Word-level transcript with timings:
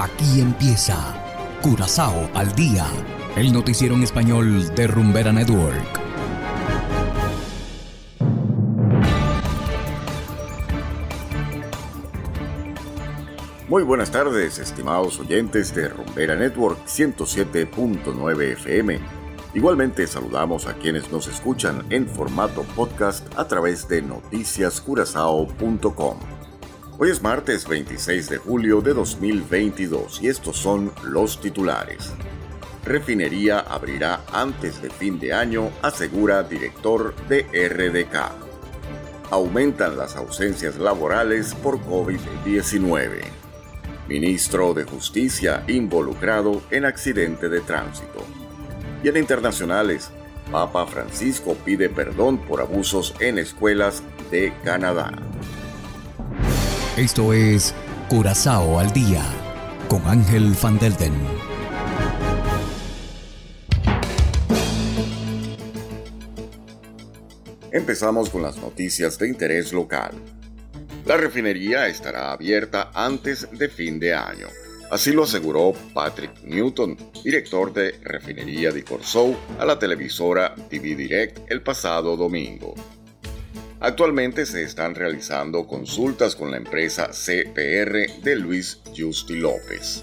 Aquí 0.00 0.40
empieza 0.40 0.96
Curazao 1.60 2.30
al 2.32 2.54
día, 2.54 2.86
el 3.34 3.52
noticiero 3.52 3.96
en 3.96 4.04
español 4.04 4.72
de 4.76 4.86
Rumbera 4.86 5.32
Network. 5.32 6.00
Muy 13.68 13.82
buenas 13.82 14.12
tardes, 14.12 14.60
estimados 14.60 15.18
oyentes 15.18 15.74
de 15.74 15.88
Rumbera 15.88 16.36
Network 16.36 16.78
107.9 16.86 18.52
FM. 18.52 19.00
Igualmente 19.54 20.06
saludamos 20.06 20.68
a 20.68 20.74
quienes 20.74 21.10
nos 21.10 21.26
escuchan 21.26 21.84
en 21.90 22.06
formato 22.06 22.62
podcast 22.76 23.26
a 23.36 23.48
través 23.48 23.88
de 23.88 24.02
noticiascurazao.com. 24.02 26.37
Hoy 27.00 27.10
es 27.10 27.22
martes 27.22 27.68
26 27.68 28.28
de 28.28 28.38
julio 28.38 28.80
de 28.80 28.92
2022 28.92 30.20
y 30.20 30.26
estos 30.26 30.56
son 30.56 30.90
los 31.04 31.40
titulares. 31.40 32.12
Refinería 32.84 33.60
abrirá 33.60 34.24
antes 34.32 34.82
de 34.82 34.90
fin 34.90 35.20
de 35.20 35.32
año, 35.32 35.70
asegura 35.80 36.42
director 36.42 37.14
de 37.28 37.42
RDK. 37.52 39.30
Aumentan 39.30 39.96
las 39.96 40.16
ausencias 40.16 40.76
laborales 40.76 41.54
por 41.54 41.78
COVID-19. 41.78 43.20
Ministro 44.08 44.74
de 44.74 44.82
Justicia 44.82 45.62
involucrado 45.68 46.62
en 46.72 46.84
accidente 46.84 47.48
de 47.48 47.60
tránsito. 47.60 48.24
Y 49.04 49.08
en 49.08 49.18
internacionales, 49.18 50.10
Papa 50.50 50.84
Francisco 50.86 51.56
pide 51.64 51.90
perdón 51.90 52.38
por 52.38 52.60
abusos 52.60 53.14
en 53.20 53.38
escuelas 53.38 54.02
de 54.32 54.52
Canadá. 54.64 55.27
Esto 56.98 57.32
es 57.32 57.76
Curazao 58.08 58.80
al 58.80 58.92
día 58.92 59.24
con 59.88 60.04
Ángel 60.04 60.52
Van 60.60 60.80
Delden. 60.80 61.14
Empezamos 67.70 68.30
con 68.30 68.42
las 68.42 68.56
noticias 68.56 69.16
de 69.16 69.28
interés 69.28 69.72
local. 69.72 70.10
La 71.06 71.16
refinería 71.16 71.86
estará 71.86 72.32
abierta 72.32 72.90
antes 72.92 73.48
de 73.52 73.68
fin 73.68 74.00
de 74.00 74.14
año. 74.14 74.48
Así 74.90 75.12
lo 75.12 75.22
aseguró 75.22 75.74
Patrick 75.94 76.42
Newton, 76.42 76.96
director 77.22 77.72
de 77.72 77.92
Refinería 78.02 78.72
de 78.72 78.82
Corsou, 78.82 79.36
a 79.60 79.64
la 79.64 79.78
televisora 79.78 80.52
TV 80.68 80.96
Direct 80.96 81.48
el 81.48 81.62
pasado 81.62 82.16
domingo. 82.16 82.74
Actualmente 83.80 84.44
se 84.44 84.64
están 84.64 84.96
realizando 84.96 85.68
consultas 85.68 86.34
con 86.34 86.50
la 86.50 86.56
empresa 86.56 87.10
CPR 87.12 88.22
de 88.22 88.36
Luis 88.36 88.80
Justi 88.96 89.36
López. 89.36 90.02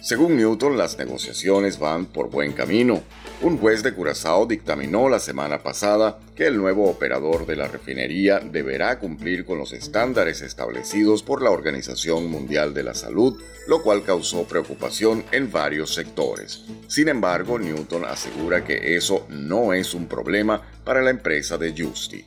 Según 0.00 0.36
Newton, 0.36 0.78
las 0.78 0.96
negociaciones 0.96 1.78
van 1.78 2.06
por 2.06 2.30
buen 2.30 2.52
camino. 2.52 3.02
Un 3.42 3.58
juez 3.58 3.82
de 3.82 3.92
Curazao 3.92 4.46
dictaminó 4.46 5.10
la 5.10 5.20
semana 5.20 5.62
pasada 5.62 6.18
que 6.34 6.46
el 6.46 6.56
nuevo 6.56 6.88
operador 6.88 7.44
de 7.44 7.56
la 7.56 7.68
refinería 7.68 8.40
deberá 8.40 8.98
cumplir 8.98 9.44
con 9.44 9.58
los 9.58 9.74
estándares 9.74 10.40
establecidos 10.40 11.22
por 11.22 11.42
la 11.42 11.50
Organización 11.50 12.30
Mundial 12.30 12.72
de 12.72 12.84
la 12.84 12.94
Salud, 12.94 13.38
lo 13.66 13.82
cual 13.82 14.02
causó 14.02 14.44
preocupación 14.44 15.24
en 15.30 15.52
varios 15.52 15.92
sectores. 15.92 16.64
Sin 16.86 17.08
embargo, 17.08 17.58
Newton 17.58 18.06
asegura 18.06 18.64
que 18.64 18.96
eso 18.96 19.26
no 19.28 19.74
es 19.74 19.92
un 19.92 20.06
problema 20.06 20.62
para 20.84 21.02
la 21.02 21.10
empresa 21.10 21.58
de 21.58 21.74
Justi. 21.76 22.24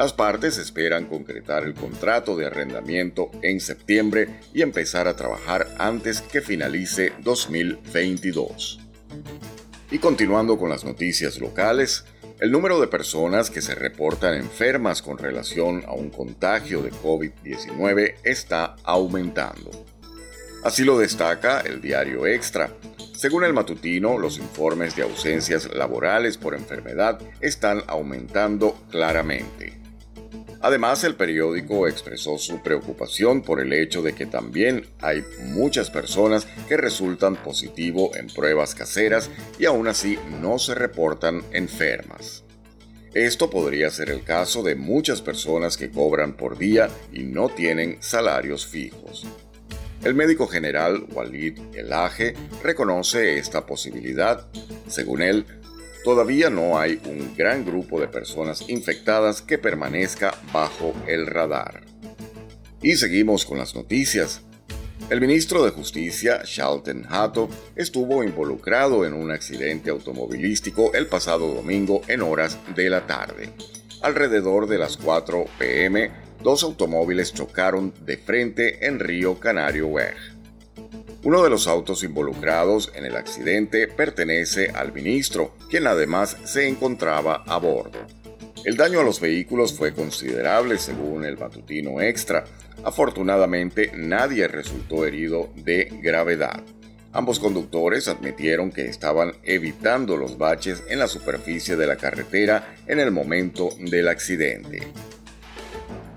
Las 0.00 0.14
partes 0.14 0.56
esperan 0.56 1.04
concretar 1.04 1.62
el 1.62 1.74
contrato 1.74 2.34
de 2.34 2.46
arrendamiento 2.46 3.30
en 3.42 3.60
septiembre 3.60 4.40
y 4.54 4.62
empezar 4.62 5.06
a 5.06 5.14
trabajar 5.14 5.68
antes 5.76 6.22
que 6.22 6.40
finalice 6.40 7.12
2022. 7.22 8.80
Y 9.90 9.98
continuando 9.98 10.58
con 10.58 10.70
las 10.70 10.86
noticias 10.86 11.38
locales, 11.38 12.06
el 12.38 12.50
número 12.50 12.80
de 12.80 12.86
personas 12.86 13.50
que 13.50 13.60
se 13.60 13.74
reportan 13.74 14.36
enfermas 14.36 15.02
con 15.02 15.18
relación 15.18 15.84
a 15.86 15.92
un 15.92 16.08
contagio 16.08 16.80
de 16.80 16.92
COVID-19 16.92 18.14
está 18.24 18.76
aumentando. 18.84 19.70
Así 20.64 20.82
lo 20.82 20.98
destaca 20.98 21.60
el 21.60 21.82
diario 21.82 22.26
Extra. 22.26 22.72
Según 23.14 23.44
el 23.44 23.52
matutino, 23.52 24.16
los 24.16 24.38
informes 24.38 24.96
de 24.96 25.02
ausencias 25.02 25.68
laborales 25.74 26.38
por 26.38 26.54
enfermedad 26.54 27.20
están 27.42 27.82
aumentando 27.86 28.78
claramente. 28.88 29.79
Además, 30.62 31.04
el 31.04 31.14
periódico 31.14 31.88
expresó 31.88 32.36
su 32.36 32.62
preocupación 32.62 33.42
por 33.42 33.60
el 33.60 33.72
hecho 33.72 34.02
de 34.02 34.12
que 34.12 34.26
también 34.26 34.86
hay 35.00 35.24
muchas 35.44 35.90
personas 35.90 36.46
que 36.68 36.76
resultan 36.76 37.36
positivo 37.36 38.10
en 38.14 38.26
pruebas 38.26 38.74
caseras 38.74 39.30
y 39.58 39.64
aún 39.64 39.88
así 39.88 40.18
no 40.40 40.58
se 40.58 40.74
reportan 40.74 41.42
enfermas. 41.52 42.44
Esto 43.14 43.50
podría 43.50 43.90
ser 43.90 44.10
el 44.10 44.22
caso 44.22 44.62
de 44.62 44.76
muchas 44.76 45.22
personas 45.22 45.76
que 45.76 45.90
cobran 45.90 46.36
por 46.36 46.58
día 46.58 46.88
y 47.12 47.24
no 47.24 47.48
tienen 47.48 47.96
salarios 48.00 48.66
fijos. 48.66 49.26
El 50.04 50.14
médico 50.14 50.46
general 50.46 51.06
Walid 51.12 51.58
Elaje 51.74 52.34
reconoce 52.62 53.38
esta 53.38 53.66
posibilidad. 53.66 54.46
Según 54.86 55.22
él, 55.22 55.44
todavía 56.04 56.50
no 56.50 56.78
hay 56.78 57.00
un 57.06 57.34
gran 57.36 57.64
grupo 57.64 58.00
de 58.00 58.08
personas 58.08 58.68
infectadas 58.68 59.42
que 59.42 59.58
permanezca 59.58 60.34
bajo 60.52 60.94
el 61.06 61.26
radar. 61.26 61.82
Y 62.82 62.96
seguimos 62.96 63.44
con 63.44 63.58
las 63.58 63.74
noticias. 63.74 64.42
El 65.10 65.20
ministro 65.20 65.64
de 65.64 65.70
Justicia, 65.70 66.42
Shalten 66.44 67.04
Hato, 67.08 67.48
estuvo 67.74 68.22
involucrado 68.22 69.04
en 69.04 69.12
un 69.12 69.30
accidente 69.30 69.90
automovilístico 69.90 70.92
el 70.94 71.06
pasado 71.06 71.52
domingo 71.52 72.02
en 72.06 72.22
horas 72.22 72.58
de 72.76 72.88
la 72.88 73.06
tarde. 73.06 73.50
Alrededor 74.02 74.66
de 74.66 74.78
las 74.78 74.96
4 74.96 75.44
pm, 75.58 76.10
dos 76.42 76.62
automóviles 76.62 77.34
chocaron 77.34 77.92
de 78.06 78.16
frente 78.16 78.86
en 78.86 78.98
Río 78.98 79.38
Canario 79.38 79.88
Weg. 79.88 80.14
Uno 81.22 81.42
de 81.42 81.50
los 81.50 81.66
autos 81.66 82.02
involucrados 82.02 82.90
en 82.94 83.04
el 83.04 83.14
accidente 83.14 83.86
pertenece 83.88 84.70
al 84.70 84.94
ministro, 84.94 85.54
quien 85.68 85.86
además 85.86 86.38
se 86.44 86.66
encontraba 86.66 87.44
a 87.46 87.58
bordo. 87.58 87.98
El 88.64 88.78
daño 88.78 89.00
a 89.00 89.04
los 89.04 89.20
vehículos 89.20 89.74
fue 89.74 89.92
considerable 89.92 90.78
según 90.78 91.26
el 91.26 91.36
matutino 91.36 92.00
extra. 92.00 92.44
Afortunadamente 92.84 93.92
nadie 93.94 94.48
resultó 94.48 95.04
herido 95.04 95.50
de 95.56 95.90
gravedad. 96.02 96.62
Ambos 97.12 97.38
conductores 97.38 98.08
admitieron 98.08 98.72
que 98.72 98.86
estaban 98.86 99.32
evitando 99.42 100.16
los 100.16 100.38
baches 100.38 100.84
en 100.88 101.00
la 101.00 101.08
superficie 101.08 101.76
de 101.76 101.86
la 101.86 101.96
carretera 101.96 102.76
en 102.86 102.98
el 102.98 103.10
momento 103.10 103.68
del 103.78 104.08
accidente. 104.08 104.88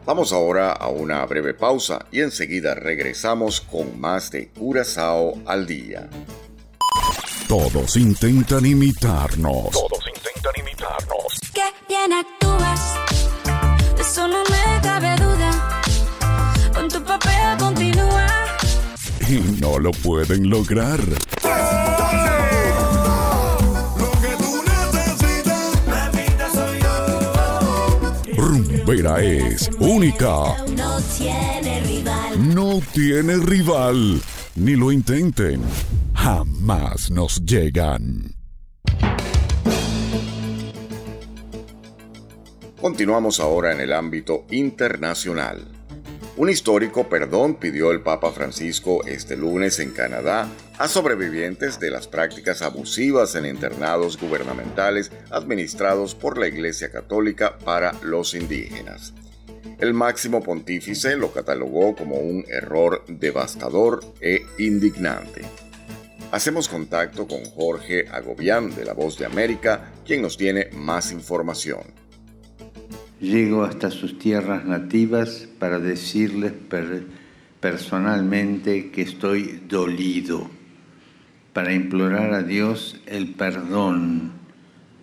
Vamos 0.06 0.34
ahora 0.34 0.74
a 0.74 0.90
una 0.90 1.26
breve 1.26 1.54
pausa 1.54 2.06
y 2.12 2.20
enseguida 2.20 2.76
regresamos 2.76 3.62
con 3.62 4.00
más 4.02 4.32
de 4.32 4.50
Curazao 4.50 5.36
al 5.46 5.66
día. 5.66 6.10
Todos 7.48 7.96
intentan 7.96 8.66
imitarnos. 8.66 9.72
Todos 9.72 10.04
intentan 10.14 10.52
imitarnos. 10.60 11.40
Qué 11.54 11.64
bien 11.88 12.12
actúas, 12.12 12.96
eso 13.98 14.28
no 14.28 14.44
me 14.44 14.82
cabe 14.82 15.16
duda. 15.16 15.82
Con 16.74 16.90
tu 16.90 17.02
papel 17.04 17.58
continúa. 17.58 18.28
Y 19.30 19.62
no 19.62 19.80
lo 19.80 19.92
pueden 19.92 20.50
lograr. 20.50 21.00
Rumbera 28.86 29.22
es 29.22 29.70
única. 29.80 30.58
No 30.76 31.00
tiene 31.18 31.80
rival. 31.80 32.54
No 32.54 32.82
tiene 32.94 33.38
rival. 33.38 34.22
Ni 34.56 34.76
lo 34.76 34.92
intenten. 34.92 35.62
Jamás 36.14 37.10
nos 37.10 37.46
llegan. 37.46 38.36
Continuamos 42.82 43.40
ahora 43.40 43.72
en 43.72 43.80
el 43.80 43.94
ámbito 43.94 44.46
internacional. 44.52 45.66
Un 46.36 46.50
histórico 46.50 47.10
perdón 47.10 47.54
pidió 47.54 47.92
el 47.92 48.02
Papa 48.02 48.32
Francisco 48.32 49.06
este 49.06 49.38
lunes 49.38 49.78
en 49.78 49.92
Canadá 49.92 50.50
a 50.80 50.88
sobrevivientes 50.88 51.80
de 51.80 51.92
las 51.92 52.08
prácticas 52.08 52.64
abusivas 52.64 53.36
en 53.36 53.46
internados 53.46 54.18
gubernamentales 54.20 55.12
administrados 55.30 56.16
por 56.16 56.40
la 56.40 56.48
Iglesia 56.48 56.92
Católica 56.92 57.60
para 57.60 57.94
los 58.02 58.34
indígenas. 58.34 59.14
El 59.78 59.94
máximo 59.94 60.42
pontífice 60.42 61.16
lo 61.18 61.32
catalogó 61.32 61.96
como 61.96 62.16
un 62.16 62.46
error 62.48 63.04
devastador 63.08 64.04
e 64.20 64.42
indignante. 64.58 65.44
Hacemos 66.32 66.68
contacto 66.68 67.28
con 67.28 67.46
Jorge 67.46 68.08
Agobián 68.12 68.76
de 68.76 68.86
La 68.86 68.94
Voz 68.94 69.20
de 69.20 69.28
América, 69.28 69.92
quien 70.04 70.24
nos 70.24 70.36
tiene 70.36 70.70
más 70.74 71.12
información. 71.12 72.03
Llego 73.24 73.64
hasta 73.64 73.90
sus 73.90 74.20
tierras 74.20 74.66
nativas 74.66 75.48
para 75.58 75.80
decirles 75.80 76.52
per- 76.52 77.08
personalmente 77.62 78.92
que 78.92 79.02
estoy 79.02 79.62
dolido 79.70 80.50
para 81.54 81.74
implorar 81.74 82.34
a 82.34 82.44
Dios 82.44 83.00
el 83.06 83.30
perdón, 83.36 84.34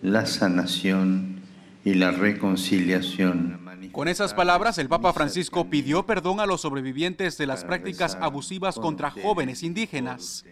la 0.03 0.27
sanación 0.27 1.41
y 1.83 1.95
la 1.95 2.11
reconciliación. 2.11 3.59
Con 3.91 4.07
esas 4.07 4.35
palabras, 4.35 4.77
el 4.77 4.87
Papa 4.87 5.13
Francisco 5.13 5.71
pidió 5.71 6.05
perdón 6.05 6.39
a 6.39 6.45
los 6.45 6.61
sobrevivientes 6.61 7.39
de 7.39 7.47
las 7.47 7.63
prácticas 7.63 8.19
abusivas 8.21 8.75
contra 8.75 9.09
jóvenes 9.09 9.63
indígenas, 9.63 10.45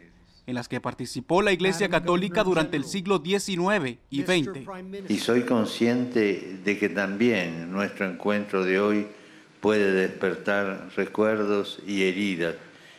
en 0.50 0.56
las 0.56 0.68
que 0.68 0.82
participó 0.82 1.44
la 1.44 1.52
Iglesia 1.52 1.90
Católica 1.90 2.44
durante 2.44 2.76
el 2.76 2.84
siglo 2.84 3.22
XIX 3.24 4.00
y 4.10 4.24
XX. 4.24 4.68
Y 5.08 5.18
soy 5.20 5.44
consciente 5.44 6.58
de 6.64 6.78
que 6.80 6.90
también 6.90 7.72
nuestro 7.72 8.10
encuentro 8.10 8.66
de 8.66 8.80
hoy 8.80 9.08
puede 9.62 9.92
despertar 9.92 10.90
recuerdos 10.96 11.80
y 11.86 12.04
heridas, 12.04 12.56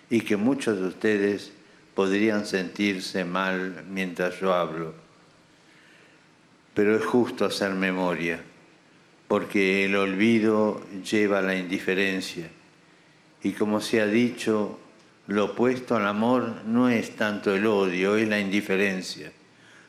y 0.09 0.21
que 0.21 0.37
muchos 0.37 0.79
de 0.79 0.87
ustedes 0.87 1.53
podrían 1.95 2.47
sentirse 2.47 3.25
mal 3.25 3.85
mientras 3.91 4.39
yo 4.39 4.55
hablo. 4.55 4.95
Pero 6.75 6.97
es 6.97 7.05
justo 7.05 7.45
hacer 7.45 7.73
memoria, 7.73 8.41
porque 9.27 9.87
el 9.87 9.97
olvido 9.97 10.87
lleva 11.03 11.41
a 11.41 11.43
la 11.43 11.57
indiferencia. 11.57 12.49
Y 13.43 13.53
como 13.53 13.81
se 13.81 14.01
ha 14.01 14.07
dicho, 14.07 14.79
lo 15.31 15.45
opuesto 15.45 15.95
al 15.95 16.09
amor 16.09 16.57
no 16.67 16.89
es 16.89 17.15
tanto 17.15 17.55
el 17.55 17.65
odio, 17.65 18.17
es 18.17 18.29
la 18.29 18.41
indiferencia. 18.41 19.31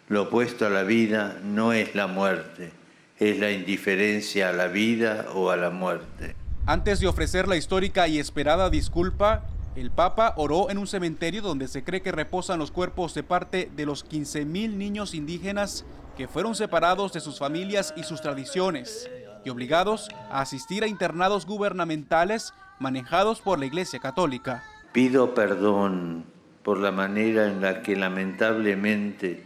Lo 0.08 0.24
opuesto 0.24 0.68
a 0.68 0.70
la 0.70 0.84
vida 0.84 1.40
no 1.44 1.74
es 1.74 1.96
la 1.96 2.06
muerte, 2.06 2.72
es 3.18 3.40
la 3.40 3.50
indiferencia 3.50 4.50
a 4.50 4.54
la 4.54 4.68
vida 4.68 5.26
o 5.34 5.50
a 5.50 5.58
la 5.58 5.72
muerte. 5.72 6.36
Antes 6.68 7.00
de 7.00 7.08
ofrecer 7.08 7.48
la 7.48 7.58
histórica 7.58 8.08
y 8.08 8.20
esperada 8.20 8.70
disculpa, 8.70 9.48
el 9.76 9.90
Papa 9.90 10.36
oró 10.38 10.70
en 10.70 10.78
un 10.78 10.86
cementerio 10.86 11.42
donde 11.42 11.68
se 11.68 11.84
cree 11.84 12.04
que 12.04 12.12
reposan 12.12 12.60
los 12.60 12.70
cuerpos 12.70 13.16
de 13.16 13.24
parte 13.24 13.72
de 13.76 13.88
los 13.88 14.06
15.000 14.06 14.46
niños 14.76 15.16
indígenas 15.16 15.86
que 16.18 16.28
fueron 16.28 16.54
separados 16.54 17.14
de 17.14 17.20
sus 17.20 17.40
familias 17.40 17.96
y 17.98 18.04
sus 18.04 18.22
tradiciones 18.22 19.10
y 19.44 19.50
obligados 19.50 20.10
a 20.30 20.42
asistir 20.42 20.84
a 20.84 20.88
internados 20.88 21.48
gubernamentales 21.48 22.54
manejados 22.78 23.42
por 23.42 23.58
la 23.58 23.66
Iglesia 23.66 24.00
Católica. 24.00 24.64
Pido 24.92 25.34
perdón 25.34 26.26
por 26.64 26.80
la 26.80 26.92
manera 26.92 27.48
en 27.48 27.62
la 27.62 27.82
que 27.82 27.96
lamentablemente 27.96 29.42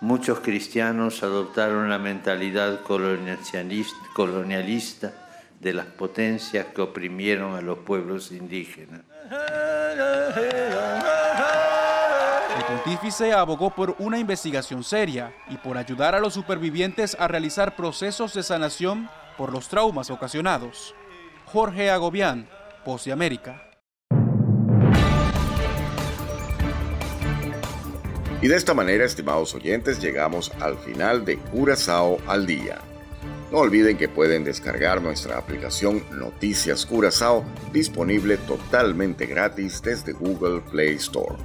muchos 0.00 0.40
cristianos 0.40 1.22
adoptaron 1.22 1.88
la 1.88 1.98
mentalidad 1.98 2.80
colonialista 4.14 5.12
de 5.60 5.72
las 5.72 5.86
potencias 5.86 6.66
que 6.66 6.82
oprimieron 6.82 7.56
a 7.56 7.62
los 7.62 7.78
pueblos 7.78 8.30
indígenas. 8.30 9.00
El 12.58 12.64
pontífice 12.64 13.32
abogó 13.32 13.70
por 13.70 13.96
una 13.98 14.18
investigación 14.18 14.84
seria 14.84 15.32
y 15.48 15.56
por 15.56 15.78
ayudar 15.78 16.14
a 16.14 16.20
los 16.20 16.34
supervivientes 16.34 17.16
a 17.18 17.26
realizar 17.26 17.74
procesos 17.74 18.34
de 18.34 18.42
sanación 18.42 19.08
por 19.38 19.52
los 19.52 19.68
traumas 19.68 20.10
ocasionados. 20.10 20.94
Jorge 21.46 21.90
Agobián, 21.90 22.46
Pose 22.84 23.10
América. 23.10 23.67
Y 28.40 28.48
de 28.48 28.56
esta 28.56 28.74
manera, 28.74 29.04
estimados 29.04 29.54
oyentes, 29.54 30.00
llegamos 30.00 30.52
al 30.60 30.78
final 30.78 31.24
de 31.24 31.38
Curazao 31.38 32.18
al 32.26 32.46
Día. 32.46 32.78
No 33.50 33.58
olviden 33.58 33.96
que 33.96 34.08
pueden 34.08 34.44
descargar 34.44 35.00
nuestra 35.00 35.38
aplicación 35.38 36.04
Noticias 36.12 36.84
Curazao, 36.84 37.44
disponible 37.72 38.36
totalmente 38.36 39.26
gratis 39.26 39.80
desde 39.82 40.12
Google 40.12 40.60
Play 40.70 40.96
Store. 40.96 41.36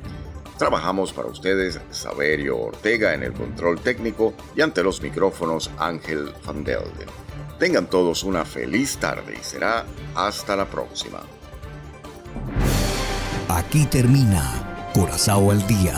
Trabajamos 0.58 1.14
para 1.14 1.30
ustedes 1.30 1.80
Saberio 1.90 2.60
Ortega 2.60 3.14
en 3.14 3.24
el 3.24 3.34
control 3.34 3.80
técnico 3.80 4.34
y 4.56 4.62
ante 4.62 4.84
los 4.84 5.02
micrófonos 5.02 5.72
Ángel 5.80 6.32
Van 6.46 6.64
Delden. 6.64 7.08
Tengan 7.58 7.88
todos 7.90 8.24
una 8.24 8.46
feliz 8.46 8.98
tarde 8.98 9.36
y 9.40 9.44
será 9.44 9.86
hasta 10.16 10.56
la 10.56 10.66
próxima. 10.66 11.22
Aquí 13.48 13.86
termina 13.86 14.92
Curazao 14.94 15.52
al 15.52 15.66
Día, 15.66 15.96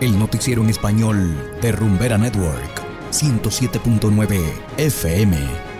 el 0.00 0.18
noticiero 0.18 0.62
en 0.62 0.70
español 0.70 1.34
de 1.60 1.72
Rumbera 1.72 2.18
Network. 2.18 2.82
107.9 3.10 4.40
FM. 4.76 5.73